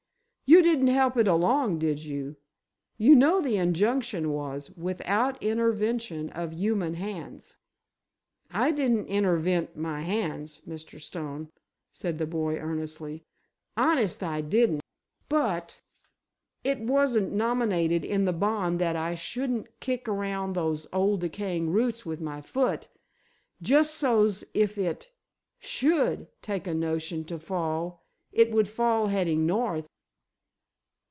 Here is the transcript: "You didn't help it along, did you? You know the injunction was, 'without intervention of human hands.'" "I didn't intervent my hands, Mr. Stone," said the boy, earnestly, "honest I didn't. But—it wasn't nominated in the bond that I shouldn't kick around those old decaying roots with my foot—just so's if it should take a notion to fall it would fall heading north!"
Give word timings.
"You 0.43 0.61
didn't 0.61 0.87
help 0.87 1.15
it 1.15 1.29
along, 1.29 1.79
did 1.79 2.03
you? 2.03 2.35
You 2.97 3.15
know 3.15 3.39
the 3.39 3.55
injunction 3.55 4.33
was, 4.33 4.69
'without 4.71 5.41
intervention 5.41 6.29
of 6.31 6.53
human 6.53 6.95
hands.'" 6.95 7.55
"I 8.51 8.71
didn't 8.71 9.05
intervent 9.07 9.77
my 9.77 10.01
hands, 10.01 10.59
Mr. 10.67 10.99
Stone," 10.99 11.49
said 11.93 12.17
the 12.17 12.25
boy, 12.27 12.57
earnestly, 12.57 13.23
"honest 13.77 14.23
I 14.23 14.41
didn't. 14.41 14.81
But—it 15.29 16.79
wasn't 16.81 17.31
nominated 17.31 18.03
in 18.03 18.25
the 18.25 18.33
bond 18.33 18.77
that 18.79 18.97
I 18.97 19.15
shouldn't 19.15 19.79
kick 19.79 20.09
around 20.09 20.51
those 20.53 20.85
old 20.91 21.21
decaying 21.21 21.69
roots 21.69 22.05
with 22.05 22.19
my 22.19 22.41
foot—just 22.41 23.93
so's 23.95 24.43
if 24.53 24.77
it 24.77 25.13
should 25.59 26.27
take 26.41 26.67
a 26.67 26.73
notion 26.73 27.23
to 27.25 27.39
fall 27.39 28.03
it 28.33 28.51
would 28.51 28.67
fall 28.67 29.07
heading 29.07 29.45
north!" 29.45 29.87